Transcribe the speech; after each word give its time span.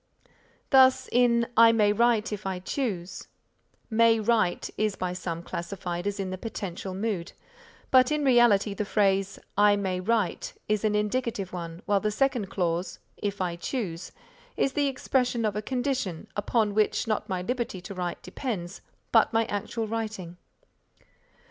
Thus, 0.71 1.07
in 1.11 1.45
"I 1.55 1.71
may 1.71 1.93
write 1.93 2.33
if 2.33 2.47
I 2.47 2.57
choose," 2.57 3.27
"may 3.87 4.19
write" 4.19 4.71
is 4.75 4.95
by 4.95 5.13
some 5.13 5.43
classified 5.43 6.07
as 6.07 6.19
in 6.19 6.31
the 6.31 6.39
potential 6.39 6.95
mood, 6.95 7.33
but 7.91 8.11
in 8.11 8.25
reality 8.25 8.73
the 8.73 8.83
phrase 8.83 9.37
I 9.55 9.75
may 9.75 9.99
write 9.99 10.53
is 10.67 10.83
an 10.83 10.95
indicative 10.95 11.53
one 11.53 11.83
while 11.85 11.99
the 11.99 12.09
second 12.09 12.47
clause, 12.49 12.97
if 13.17 13.41
I 13.41 13.55
choose, 13.55 14.11
is 14.57 14.73
the 14.73 14.87
expression 14.87 15.45
of 15.45 15.55
a 15.55 15.61
condition 15.61 16.25
upon 16.35 16.73
which, 16.73 17.07
not 17.07 17.29
my 17.29 17.43
liberty 17.43 17.79
to 17.81 17.93
write, 17.93 18.23
depends, 18.23 18.81
but 19.11 19.31
my 19.31 19.45
actual 19.45 19.85
writing. 19.87 20.37